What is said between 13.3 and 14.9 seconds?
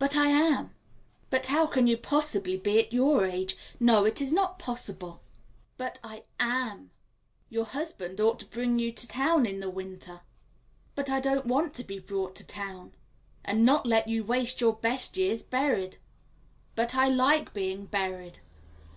"And not let you waste your